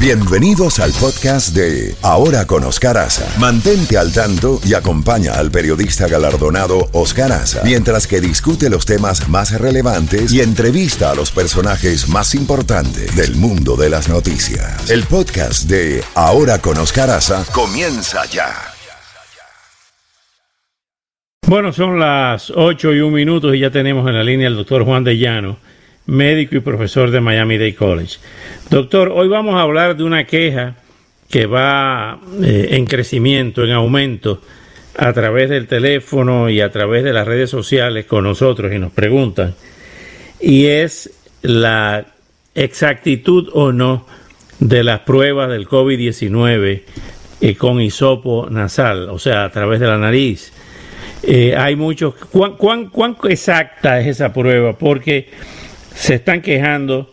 Bienvenidos 0.00 0.78
al 0.78 0.92
podcast 0.92 1.56
de 1.56 1.92
Ahora 2.02 2.46
con 2.46 2.62
Oscar 2.62 2.96
Aza. 2.96 3.26
Mantente 3.40 3.98
al 3.98 4.12
tanto 4.12 4.60
y 4.64 4.74
acompaña 4.74 5.32
al 5.32 5.50
periodista 5.50 6.06
galardonado 6.06 6.88
Oscar 6.92 7.32
Aza 7.32 7.62
mientras 7.64 8.06
que 8.06 8.20
discute 8.20 8.70
los 8.70 8.86
temas 8.86 9.28
más 9.28 9.60
relevantes 9.60 10.32
y 10.32 10.40
entrevista 10.40 11.10
a 11.10 11.16
los 11.16 11.32
personajes 11.32 12.08
más 12.08 12.36
importantes 12.36 13.16
del 13.16 13.34
mundo 13.34 13.74
de 13.74 13.90
las 13.90 14.08
noticias. 14.08 14.88
El 14.88 15.02
podcast 15.02 15.68
de 15.68 16.04
Ahora 16.14 16.60
con 16.60 16.78
Oscar 16.78 17.10
Aza 17.10 17.44
comienza 17.52 18.24
ya. 18.26 18.54
Bueno, 21.48 21.72
son 21.72 21.98
las 21.98 22.52
8 22.54 22.92
y 22.92 23.00
un 23.00 23.14
minuto 23.14 23.52
y 23.52 23.60
ya 23.60 23.70
tenemos 23.70 24.06
en 24.06 24.14
la 24.14 24.22
línea 24.22 24.46
al 24.46 24.54
doctor 24.54 24.84
Juan 24.84 25.02
de 25.02 25.18
Llano, 25.18 25.56
médico 26.08 26.56
y 26.56 26.60
profesor 26.60 27.10
de 27.10 27.20
Miami 27.20 27.58
Dade 27.58 27.74
College. 27.74 28.18
Doctor, 28.70 29.12
hoy 29.14 29.28
vamos 29.28 29.56
a 29.56 29.60
hablar 29.60 29.94
de 29.94 30.04
una 30.04 30.24
queja 30.24 30.76
que 31.28 31.44
va 31.44 32.18
eh, 32.42 32.68
en 32.70 32.86
crecimiento, 32.86 33.62
en 33.62 33.72
aumento, 33.72 34.40
a 34.96 35.12
través 35.12 35.50
del 35.50 35.66
teléfono 35.66 36.48
y 36.48 36.62
a 36.62 36.72
través 36.72 37.04
de 37.04 37.12
las 37.12 37.26
redes 37.26 37.50
sociales 37.50 38.06
con 38.06 38.24
nosotros 38.24 38.72
y 38.72 38.78
nos 38.78 38.90
preguntan, 38.90 39.54
y 40.40 40.64
es 40.66 41.10
la 41.42 42.06
exactitud 42.54 43.50
o 43.52 43.70
no 43.72 44.06
de 44.60 44.82
las 44.82 45.00
pruebas 45.00 45.50
del 45.50 45.68
COVID-19 45.68 46.82
eh, 47.42 47.54
con 47.56 47.82
hisopo 47.82 48.48
nasal, 48.50 49.10
o 49.10 49.18
sea, 49.18 49.44
a 49.44 49.52
través 49.52 49.78
de 49.78 49.86
la 49.86 49.98
nariz. 49.98 50.52
Eh, 51.22 51.54
hay 51.54 51.76
muchos. 51.76 52.14
¿cuán, 52.14 52.56
cuán, 52.56 52.86
cuán 52.86 53.16
exacta 53.28 54.00
es 54.00 54.06
esa 54.06 54.32
prueba? 54.32 54.72
Porque 54.72 55.28
se 55.98 56.14
están 56.14 56.42
quejando 56.42 57.10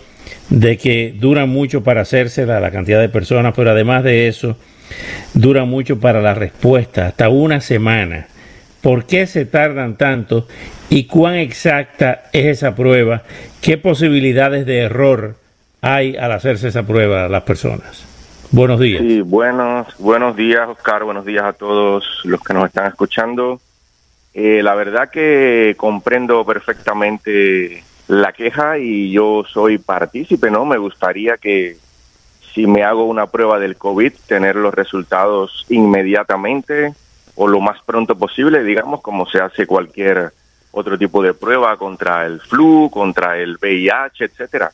de 0.50 0.78
que 0.78 1.14
dura 1.18 1.48
mucho 1.48 1.84
para 1.84 2.02
hacerse 2.02 2.46
la, 2.46 2.70
cantidad 2.70 3.02
de 3.02 3.10
personas, 3.10 3.54
pero 3.56 3.72
además 3.72 4.04
de 4.04 4.28
eso, 4.28 4.58
dura 5.34 5.66
mucho 5.66 6.00
para 6.00 6.22
la 6.22 6.36
respuesta, 6.36 7.08
hasta 7.08 7.30
una 7.30 7.62
semana. 7.62 8.28
¿Por 8.82 9.06
qué 9.06 9.26
se 9.26 9.46
tardan 9.46 9.98
tanto 9.98 10.48
y 10.90 11.06
cuán 11.06 11.34
exacta 11.34 12.26
es 12.32 12.46
esa 12.46 12.76
prueba? 12.76 13.24
¿Qué 13.60 13.80
posibilidades 13.80 14.68
de 14.68 14.82
error 14.82 15.36
hay 15.82 16.16
al 16.16 16.32
hacerse 16.32 16.68
esa 16.68 16.84
prueba 16.84 17.26
a 17.26 17.30
las 17.30 17.42
personas? 17.42 18.06
Buenos 18.52 18.80
días. 18.80 19.02
Sí, 19.02 19.22
buenos, 19.22 19.88
buenos 19.98 20.36
días, 20.36 20.70
Oscar. 20.70 21.04
Buenos 21.04 21.26
días 21.26 21.44
a 21.44 21.54
todos 21.54 22.06
los 22.24 22.40
que 22.44 22.54
nos 22.54 22.66
están 22.66 22.86
escuchando. 22.86 23.60
Eh, 24.36 24.62
la 24.62 24.76
verdad 24.76 25.10
que 25.10 25.74
comprendo 25.76 26.46
perfectamente 26.46 27.84
la 28.08 28.34
queja 28.34 28.78
y 28.78 29.12
yo 29.12 29.44
soy 29.48 29.78
partícipe, 29.78 30.52
¿no? 30.52 30.66
Me 30.66 30.78
gustaría 30.78 31.38
que 31.38 31.78
si 32.54 32.68
me 32.68 32.84
hago 32.84 33.06
una 33.06 33.28
prueba 33.28 33.60
del 33.60 33.76
COVID, 33.76 34.14
tener 34.28 34.56
los 34.56 34.74
resultados 34.74 35.66
inmediatamente 35.70 36.94
o 37.36 37.48
lo 37.48 37.60
más 37.60 37.82
pronto 37.84 38.16
posible, 38.16 38.64
digamos, 38.64 39.02
como 39.02 39.26
se 39.26 39.40
hace 39.40 39.68
cualquier 39.68 40.32
otro 40.72 40.98
tipo 40.98 41.22
de 41.22 41.34
prueba 41.34 41.76
contra 41.78 42.26
el 42.26 42.40
flu, 42.40 42.90
contra 42.90 43.38
el 43.38 43.58
VIH, 43.62 44.26
etcétera. 44.26 44.72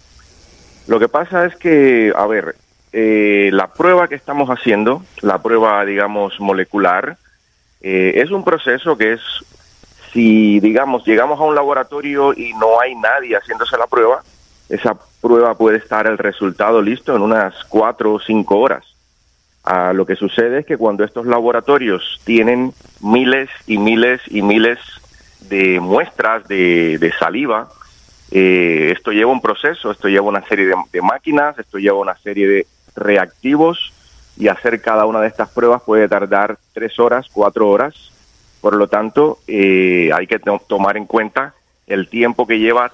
Lo 0.87 0.99
que 0.99 1.07
pasa 1.07 1.45
es 1.45 1.55
que, 1.55 2.11
a 2.15 2.25
ver, 2.27 2.55
eh, 2.91 3.49
la 3.53 3.67
prueba 3.67 4.07
que 4.07 4.15
estamos 4.15 4.49
haciendo, 4.49 5.03
la 5.21 5.41
prueba, 5.41 5.83
digamos, 5.85 6.39
molecular, 6.39 7.17
eh, 7.81 8.13
es 8.15 8.31
un 8.31 8.43
proceso 8.43 8.97
que 8.97 9.13
es 9.13 9.21
si, 10.11 10.59
digamos, 10.59 11.05
llegamos 11.05 11.39
a 11.39 11.43
un 11.43 11.55
laboratorio 11.55 12.33
y 12.33 12.53
no 12.53 12.79
hay 12.79 12.95
nadie 12.95 13.37
haciéndose 13.37 13.77
la 13.77 13.87
prueba, 13.87 14.21
esa 14.69 14.97
prueba 15.21 15.55
puede 15.55 15.77
estar 15.77 16.07
el 16.07 16.17
resultado 16.17 16.81
listo 16.81 17.15
en 17.15 17.21
unas 17.21 17.63
cuatro 17.65 18.13
o 18.13 18.19
cinco 18.19 18.59
horas. 18.59 18.85
Ah, 19.63 19.93
lo 19.93 20.05
que 20.05 20.15
sucede 20.15 20.59
es 20.59 20.65
que 20.65 20.77
cuando 20.77 21.03
estos 21.03 21.25
laboratorios 21.25 22.19
tienen 22.23 22.73
miles 22.99 23.49
y 23.67 23.77
miles 23.77 24.21
y 24.27 24.41
miles 24.41 24.79
de 25.41 25.79
muestras 25.79 26.47
de, 26.47 27.13
saliva, 27.19 27.69
eh, 28.31 28.93
esto 28.95 29.11
lleva 29.11 29.31
un 29.31 29.41
proceso, 29.41 29.91
esto 29.91 30.07
lleva 30.07 30.27
una 30.27 30.45
serie 30.47 30.65
de, 30.65 30.75
de, 30.91 31.01
máquinas, 31.01 31.59
esto 31.59 31.77
lleva 31.77 31.99
una 31.99 32.17
serie 32.17 32.47
de 32.47 32.67
reactivos 32.95 33.93
y 34.37 34.47
hacer 34.47 34.81
cada 34.81 35.05
una 35.05 35.21
de 35.21 35.27
estas 35.27 35.49
pruebas 35.49 35.83
puede 35.83 36.07
tardar 36.07 36.57
tres 36.73 36.97
horas, 36.99 37.27
cuatro 37.31 37.69
horas 37.69 38.10
por 38.61 38.75
lo 38.75 38.87
tanto, 38.87 39.39
eh, 39.47 40.11
hay 40.13 40.27
que 40.27 40.39
tomar 40.39 40.95
en 40.95 41.05
cuenta 41.05 41.55
el 41.87 42.07
tiempo 42.07 42.45
que 42.45 42.59
lleva 42.59 42.91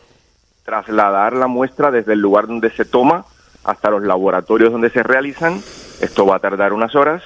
trasladar 0.63 1.33
la 1.33 1.47
muestra 1.47 1.91
desde 1.91 2.13
el 2.13 2.19
lugar 2.19 2.47
donde 2.47 2.69
se 2.71 2.85
toma 2.85 3.25
hasta 3.63 3.89
los 3.89 4.03
laboratorios 4.03 4.71
donde 4.71 4.89
se 4.89 5.03
realizan. 5.03 5.61
Esto 6.01 6.25
va 6.25 6.37
a 6.37 6.39
tardar 6.39 6.73
unas 6.73 6.95
horas. 6.95 7.23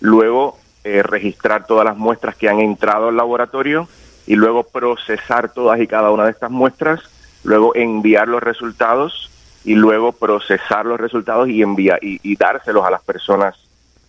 Luego, 0.00 0.56
eh, 0.84 1.02
registrar 1.02 1.66
todas 1.66 1.84
las 1.84 1.96
muestras 1.96 2.36
que 2.36 2.48
han 2.48 2.60
entrado 2.60 3.08
al 3.08 3.16
laboratorio 3.16 3.88
y 4.26 4.36
luego 4.36 4.62
procesar 4.62 5.52
todas 5.52 5.80
y 5.80 5.86
cada 5.86 6.10
una 6.10 6.24
de 6.24 6.30
estas 6.30 6.50
muestras. 6.50 7.00
Luego 7.42 7.74
enviar 7.74 8.28
los 8.28 8.42
resultados 8.42 9.30
y 9.64 9.74
luego 9.74 10.12
procesar 10.12 10.86
los 10.86 11.00
resultados 11.00 11.48
y, 11.48 11.62
enviar, 11.62 11.98
y, 12.02 12.36
dárselos 12.36 12.84
a 12.84 12.90
las 12.90 13.02
personas 13.02 13.56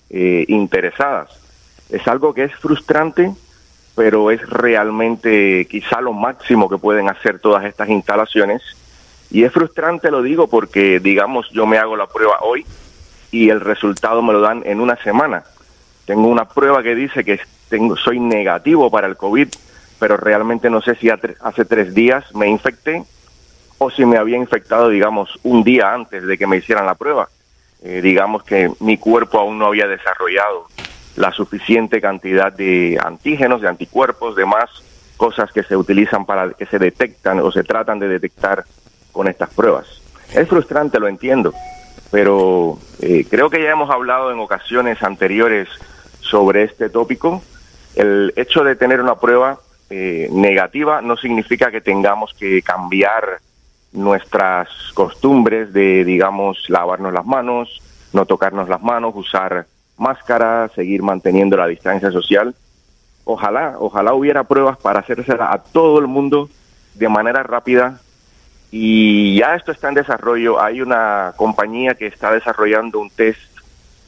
eh, 0.10 0.46
interesadas. 0.48 1.30
Es 1.90 2.08
algo 2.08 2.34
que 2.34 2.46
es 2.46 2.56
frustrante 2.56 3.32
pero 3.96 4.32
es 4.32 4.48
realmente 4.50 5.68
quizá 5.70 6.02
lo 6.02 6.14
máximo 6.14 6.70
que 6.70 6.78
pueden 6.78 7.10
hacer 7.10 7.40
todas 7.40 7.66
estas 7.66 7.90
instalaciones. 7.90 8.62
Y 9.30 9.44
es 9.44 9.52
frustrante, 9.52 10.12
lo 10.12 10.22
digo, 10.22 10.48
porque 10.48 11.00
digamos 11.00 11.50
yo 11.52 11.66
me 11.66 11.78
hago 11.78 11.96
la 11.96 12.08
prueba 12.08 12.40
hoy 12.42 12.66
y 13.32 13.50
el 13.50 13.62
resultado 13.62 14.22
me 14.22 14.34
lo 14.34 14.42
dan 14.42 14.64
en 14.66 14.82
una 14.82 14.96
semana. 14.98 15.44
Tengo 16.06 16.28
una 16.28 16.46
prueba 16.46 16.84
que 16.84 16.96
dice 16.96 17.24
que 17.24 17.40
tengo, 17.70 17.96
soy 17.96 18.20
negativo 18.20 18.90
para 18.92 19.08
el 19.08 19.16
COVID, 19.16 19.48
pero 20.00 20.18
realmente 20.18 20.70
no 20.70 20.82
sé 20.82 20.96
si 20.96 21.10
hace 21.10 21.66
tres 21.66 21.94
días 21.94 22.34
me 22.36 22.48
infecté 22.48 23.04
o 23.78 23.90
si 23.90 24.06
me 24.06 24.18
había 24.18 24.38
infectado, 24.38 24.90
digamos, 24.90 25.40
un 25.44 25.64
día 25.64 25.94
antes 25.94 26.26
de 26.26 26.38
que 26.38 26.48
me 26.48 26.58
hicieran 26.58 26.86
la 26.86 26.96
prueba. 26.96 27.30
Eh, 27.84 28.02
digamos 28.02 28.44
que 28.44 28.70
mi 28.80 28.98
cuerpo 28.98 29.40
aún 29.40 29.58
no 29.58 29.66
había 29.66 29.88
desarrollado 29.88 30.68
la 31.16 31.32
suficiente 31.32 32.00
cantidad 32.02 32.52
de 32.52 33.00
antígenos, 33.04 33.62
de 33.62 33.68
anticuerpos, 33.68 34.36
demás 34.36 34.70
cosas 35.18 35.52
que 35.52 35.64
se 35.64 35.78
utilizan 35.78 36.26
para 36.26 36.52
que 36.54 36.66
se 36.66 36.80
detectan 36.80 37.40
o 37.42 37.52
se 37.52 37.64
tratan 37.64 38.00
de 38.00 38.08
detectar 38.08 38.66
con 39.12 39.28
estas 39.28 39.50
pruebas. 39.54 40.02
Es 40.34 40.48
frustrante, 40.48 41.00
lo 41.00 41.08
entiendo, 41.08 41.54
pero 42.10 42.80
eh, 43.02 43.26
creo 43.30 43.50
que 43.50 43.62
ya 43.62 43.72
hemos 43.72 43.90
hablado 43.90 44.32
en 44.32 44.40
ocasiones 44.40 45.04
anteriores 45.04 45.68
sobre 46.22 46.64
este 46.64 46.90
tópico. 46.90 47.44
El 47.96 48.34
hecho 48.36 48.64
de 48.64 48.76
tener 48.76 49.02
una 49.02 49.16
prueba 49.16 49.60
eh, 49.90 50.30
negativa 50.32 51.02
no 51.02 51.18
significa 51.18 51.70
que 51.70 51.82
tengamos 51.82 52.34
que 52.34 52.62
cambiar 52.62 53.42
nuestras 53.92 54.70
costumbres 54.94 55.74
de, 55.74 56.06
digamos, 56.06 56.70
lavarnos 56.70 57.14
las 57.14 57.26
manos, 57.26 57.82
no 58.14 58.26
tocarnos 58.26 58.70
las 58.70 58.82
manos, 58.82 59.14
usar 59.16 59.66
máscara, 60.02 60.70
seguir 60.76 61.04
manteniendo 61.04 61.56
la 61.56 61.68
distancia 61.68 62.12
social. 62.12 62.56
Ojalá, 63.24 63.76
ojalá 63.78 64.14
hubiera 64.14 64.44
pruebas 64.44 64.78
para 64.78 65.00
hacérsela 65.00 65.54
a 65.54 65.60
todo 65.60 66.00
el 66.00 66.08
mundo 66.08 66.50
de 66.96 67.08
manera 67.08 67.44
rápida. 67.44 68.02
Y 68.72 69.38
ya 69.38 69.56
esto 69.56 69.72
está 69.72 69.90
en 69.90 69.96
desarrollo. 69.96 70.62
Hay 70.62 70.82
una 70.82 71.34
compañía 71.36 71.94
que 71.94 72.08
está 72.08 72.34
desarrollando 72.34 73.00
un 73.00 73.10
test 73.10 73.40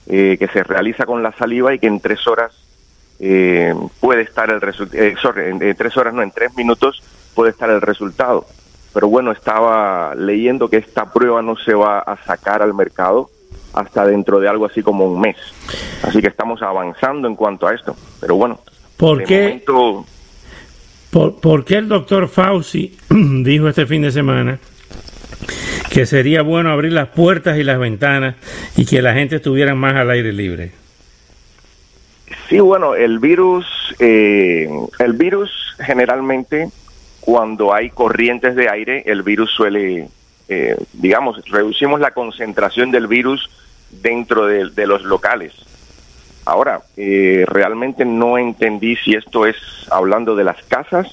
eh, 0.08 0.36
que 0.40 0.48
se 0.48 0.64
realiza 0.64 1.06
con 1.06 1.22
la 1.22 1.32
saliva 1.34 1.74
y 1.74 1.80
que 1.80 1.88
en 1.88 2.00
tres 2.00 2.26
horas 2.28 2.52
eh, 3.20 3.74
puede 4.00 4.24
estar 4.24 4.50
el 4.50 4.62
resultado. 4.62 5.04
Eh, 5.04 5.16
en, 5.46 5.76
tres 5.76 5.96
horas, 5.96 6.14
no, 6.14 6.24
en 6.24 6.32
tres 6.32 6.56
minutos 6.56 7.04
puede 7.36 7.52
estar 7.52 7.70
el 7.70 7.82
resultado. 7.82 8.48
Pero 8.94 9.08
bueno, 9.08 9.32
estaba 9.32 10.16
leyendo 10.16 10.70
que 10.70 10.78
esta 10.78 11.12
prueba 11.12 11.42
no 11.42 11.56
se 11.56 11.74
va 11.74 12.00
a 12.00 12.18
sacar 12.26 12.62
al 12.62 12.74
mercado 12.74 13.30
hasta 13.74 14.06
dentro 14.06 14.40
de 14.40 14.48
algo 14.48 14.66
así 14.66 14.82
como 14.82 15.06
un 15.06 15.20
mes. 15.20 15.36
Así 16.04 16.22
que 16.22 16.28
estamos 16.28 16.62
avanzando 16.62 17.28
en 17.28 17.36
cuanto 17.36 17.68
a 17.68 17.74
esto. 17.74 17.96
Pero 18.20 18.36
bueno, 18.36 18.60
¿por 18.98 19.24
qué, 19.24 19.64
por, 21.12 21.66
qué 21.66 21.76
el 21.76 21.90
doctor 21.90 22.28
Fauci 22.28 22.98
dijo 23.10 23.68
este 23.68 23.86
fin 23.86 24.02
de 24.02 24.12
semana 24.12 24.60
que 25.90 26.06
sería 26.06 26.42
bueno 26.42 26.72
abrir 26.72 26.94
las 26.94 27.10
puertas 27.10 27.58
y 27.58 27.64
las 27.64 27.78
ventanas 27.78 28.36
y 28.76 28.86
que 28.86 29.02
la 29.02 29.14
gente 29.14 29.36
estuviera 29.36 29.76
más 29.76 29.96
al 29.96 30.10
aire 30.10 30.32
libre? 30.34 30.72
Sí, 32.50 32.60
bueno, 32.60 32.96
el 32.96 33.20
virus, 33.20 33.66
eh, 34.00 34.70
el 35.00 35.14
virus 35.14 35.52
generalmente 35.80 36.70
cuando 37.20 37.74
hay 37.74 37.90
corrientes 37.90 38.56
de 38.56 38.70
aire, 38.70 39.04
el 39.06 39.24
virus 39.24 39.52
suele, 39.52 40.10
eh, 40.50 40.76
digamos, 40.94 41.42
reducimos 41.50 42.02
la 42.02 42.12
concentración 42.12 42.92
del 42.92 43.08
virus 43.08 43.50
dentro 44.02 44.46
de, 44.46 44.88
los 44.88 45.04
locales. 45.04 45.54
Ahora, 46.46 46.82
eh, 46.98 47.46
realmente 47.48 48.06
no 48.06 48.38
entendí 48.38 48.96
si 48.98 49.16
esto 49.16 49.46
es 49.46 49.56
hablando 49.90 50.36
de 50.36 50.44
las 50.44 50.62
casas. 50.64 51.08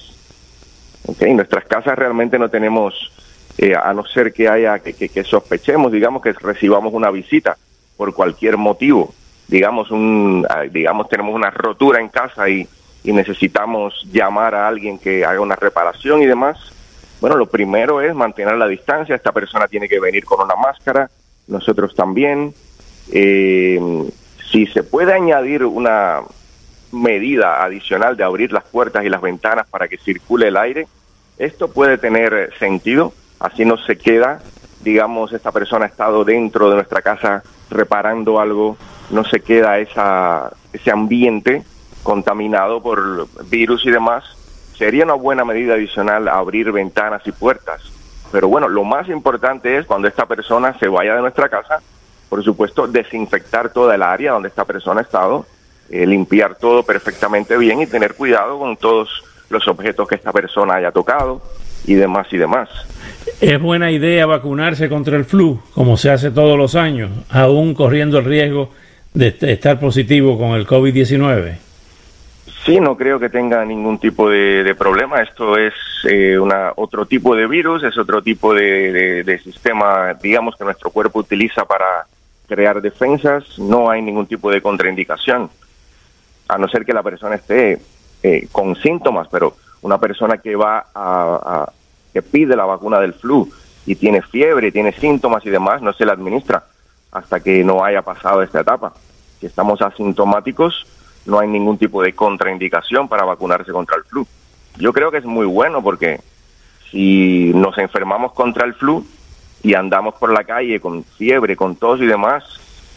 Okay, 1.05 1.33
nuestras 1.33 1.65
casas 1.65 1.97
realmente 1.97 2.37
no 2.37 2.49
tenemos, 2.49 3.11
eh, 3.57 3.73
a 3.75 3.93
no 3.93 4.05
ser 4.05 4.33
que 4.33 4.49
haya, 4.49 4.79
que, 4.79 4.93
que, 4.93 5.23
sospechemos, 5.23 5.91
digamos, 5.91 6.21
que 6.21 6.33
recibamos 6.33 6.93
una 6.93 7.11
visita. 7.11 7.57
por 7.97 8.13
cualquier 8.13 8.57
motivo. 8.57 9.13
Digamos, 9.47 9.91
un, 9.91 10.45
ah, 10.49 10.63
digamos 10.63 11.07
tenemos 11.07 11.35
una 11.35 11.51
rotura 11.51 11.99
en 11.99 12.09
casa 12.09 12.49
y, 12.49 12.67
y 13.03 13.13
necesitamos 13.13 14.07
llamar 14.11 14.55
a 14.55 14.67
alguien 14.67 14.97
que 14.97 15.25
haga 15.25 15.39
una 15.39 15.55
reparación 15.55 16.21
y 16.21 16.25
demás. 16.25 16.57
Bueno, 17.19 17.35
lo 17.35 17.45
primero 17.45 18.01
es 18.01 18.15
mantener 18.15 18.57
la 18.57 18.67
distancia. 18.67 19.15
Esta 19.15 19.31
persona 19.31 19.67
tiene 19.67 19.87
que 19.87 19.99
venir 19.99 20.25
con 20.25 20.41
una 20.41 20.55
máscara, 20.55 21.09
nosotros 21.47 21.93
también. 21.95 22.53
Eh, 23.11 23.79
si 24.51 24.67
se 24.67 24.83
puede 24.83 25.13
añadir 25.13 25.63
una 25.63 26.21
medida 26.91 27.63
adicional 27.63 28.17
de 28.17 28.23
abrir 28.23 28.51
las 28.51 28.65
puertas 28.65 29.05
y 29.05 29.09
las 29.09 29.21
ventanas 29.21 29.67
para 29.69 29.87
que 29.87 29.97
circule 29.97 30.49
el 30.49 30.57
aire, 30.57 30.87
esto 31.37 31.69
puede 31.71 31.97
tener 31.97 32.53
sentido. 32.59 33.13
Así 33.39 33.65
no 33.65 33.77
se 33.77 33.97
queda, 33.97 34.41
digamos, 34.83 35.33
esta 35.33 35.51
persona 35.51 35.85
ha 35.85 35.87
estado 35.87 36.23
dentro 36.23 36.69
de 36.69 36.75
nuestra 36.75 37.01
casa 37.01 37.43
reparando 37.69 38.39
algo, 38.39 38.77
no 39.09 39.23
se 39.23 39.39
queda 39.39 39.79
esa, 39.79 40.51
ese 40.73 40.91
ambiente 40.91 41.63
contaminado 42.03 42.81
por 42.81 43.27
virus 43.49 43.85
y 43.85 43.91
demás. 43.91 44.23
Sería 44.77 45.05
una 45.05 45.13
buena 45.13 45.45
medida 45.45 45.75
adicional 45.75 46.27
abrir 46.27 46.71
ventanas 46.71 47.21
y 47.25 47.31
puertas. 47.31 47.81
Pero 48.31 48.47
bueno, 48.47 48.67
lo 48.67 48.83
más 48.83 49.09
importante 49.09 49.77
es 49.77 49.85
cuando 49.85 50.07
esta 50.07 50.25
persona 50.25 50.77
se 50.79 50.87
vaya 50.87 51.15
de 51.15 51.21
nuestra 51.21 51.49
casa, 51.49 51.81
por 52.31 52.41
supuesto, 52.45 52.87
desinfectar 52.87 53.73
toda 53.73 53.93
el 53.93 54.01
área 54.01 54.31
donde 54.31 54.47
esta 54.47 54.63
persona 54.63 55.01
ha 55.01 55.03
estado, 55.03 55.45
eh, 55.89 56.07
limpiar 56.07 56.55
todo 56.55 56.81
perfectamente 56.81 57.57
bien 57.57 57.81
y 57.81 57.87
tener 57.87 58.13
cuidado 58.15 58.57
con 58.57 58.77
todos 58.77 59.09
los 59.49 59.67
objetos 59.67 60.07
que 60.07 60.15
esta 60.15 60.31
persona 60.31 60.75
haya 60.75 60.93
tocado 60.93 61.41
y 61.85 61.95
demás 61.95 62.27
y 62.31 62.37
demás. 62.37 62.69
¿Es 63.41 63.61
buena 63.61 63.91
idea 63.91 64.25
vacunarse 64.25 64.87
contra 64.87 65.17
el 65.17 65.25
flu, 65.25 65.59
como 65.73 65.97
se 65.97 66.09
hace 66.09 66.31
todos 66.31 66.57
los 66.57 66.75
años, 66.75 67.11
aún 67.29 67.73
corriendo 67.73 68.19
el 68.19 68.23
riesgo 68.23 68.69
de 69.13 69.35
estar 69.41 69.77
positivo 69.77 70.37
con 70.37 70.51
el 70.51 70.65
COVID-19? 70.65 71.57
Sí, 72.65 72.79
no 72.79 72.95
creo 72.95 73.19
que 73.19 73.29
tenga 73.29 73.65
ningún 73.65 73.97
tipo 73.97 74.29
de, 74.29 74.73
problema. 74.77 75.21
Esto 75.21 75.57
es 75.57 75.73
eh, 76.07 76.37
una, 76.37 76.71
otro 76.75 77.05
tipo 77.05 77.35
de 77.35 77.47
virus, 77.47 77.83
es 77.83 77.97
otro 77.97 78.21
tipo 78.21 78.53
de, 78.53 79.39
sistema, 79.43 80.13
digamos, 80.13 80.55
que 80.55 80.63
nuestro 80.63 80.91
cuerpo 80.91 81.19
utiliza 81.19 81.65
para 81.65 82.05
crear 82.51 82.81
defensas. 82.81 83.57
No 83.57 83.89
hay 83.89 84.01
ningún 84.01 84.25
tipo 84.25 84.51
de 84.51 84.61
contraindicación, 84.61 85.49
a 86.49 86.57
no 86.57 86.67
ser 86.67 86.85
que 86.85 86.91
la 86.91 87.01
persona 87.01 87.35
esté 87.35 87.79
eh, 88.21 88.49
con 88.51 88.75
síntomas, 88.75 89.29
pero 89.31 89.55
una 89.83 89.97
persona 89.97 90.37
que 90.37 90.57
va 90.57 90.85
a, 90.93 91.71
que 92.11 92.21
pide 92.21 92.57
la 92.57 92.65
vacuna 92.65 92.99
del 92.99 93.13
flu 93.13 93.49
y 93.85 93.95
tiene 93.95 94.21
fiebre, 94.21 94.69
tiene 94.69 94.91
síntomas 94.91 95.45
y 95.45 95.49
demás, 95.49 95.81
no 95.81 95.93
se 95.93 96.05
la 96.05 96.11
administra 96.11 96.65
hasta 97.13 97.39
que 97.39 97.63
no 97.63 97.85
haya 97.85 98.01
pasado 98.01 98.41
esta 98.41 98.59
etapa. 98.59 98.91
Si 99.39 99.45
estamos 99.45 99.81
asintomáticos, 99.81 100.85
no 101.25 101.39
hay 101.39 101.47
ningún 101.47 101.77
tipo 101.77 102.03
de 102.03 102.13
contraindicación 102.13 103.07
para 103.07 103.23
vacunarse 103.23 103.71
contra 103.71 103.95
el 103.95 104.03
flu. 104.03 104.27
Yo 104.77 104.91
creo 104.91 105.09
que 105.09 105.19
es 105.19 105.25
muy 105.25 105.45
bueno 105.45 105.81
porque 105.81 106.19
si 106.91 107.53
nos 107.55 107.77
enfermamos 107.77 108.33
contra 108.33 108.65
el 108.65 108.73
flu 108.73 109.05
y 109.63 109.73
andamos 109.73 110.15
por 110.15 110.33
la 110.33 110.43
calle 110.43 110.79
con 110.79 111.03
fiebre, 111.03 111.55
con 111.55 111.75
tos 111.75 112.01
y 112.01 112.05
demás, 112.05 112.43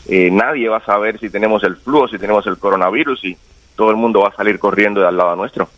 eh, 0.08 0.30
nadie 0.30 0.68
va 0.68 0.78
a 0.78 0.84
saber 0.84 1.18
si 1.18 1.30
tenemos 1.30 1.62
el 1.64 1.76
flu 1.76 2.04
o 2.04 2.08
si 2.08 2.18
tenemos 2.18 2.46
el 2.46 2.58
coronavirus 2.58 3.24
y 3.24 3.36
todo 3.76 3.90
el 3.90 3.96
mundo 3.96 4.20
va 4.20 4.28
a 4.28 4.36
salir 4.36 4.58
corriendo 4.58 5.00
de 5.00 5.08
al 5.08 5.16
lado 5.16 5.36
nuestro. 5.36 5.68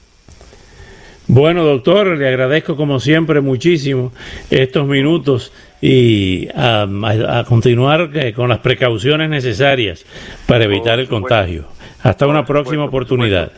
Bueno, 1.29 1.65
doctor, 1.65 2.07
le 2.17 2.29
agradezco 2.29 2.77
como 2.77 3.01
siempre 3.01 3.41
muchísimo 3.41 4.13
estos 4.49 4.87
minutos 4.87 5.53
y 5.81 6.49
a, 6.55 7.45
continuar 7.49 8.11
eh, 8.15 8.33
con 8.33 8.49
las 8.49 8.59
precauciones 8.59 9.29
necesarias 9.29 10.07
para 10.47 10.65
evitar 10.65 11.01
el 11.01 11.09
contagio. 11.09 11.65
Hasta 12.03 12.27
una 12.27 12.45
próxima 12.47 12.85
oportunidad. 12.85 13.51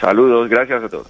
Saludos, 0.00 0.48
gracias 0.48 0.82
a 0.82 0.88
todos. 0.88 1.06